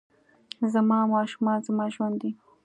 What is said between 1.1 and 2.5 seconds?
ماشومان زما ژوند دي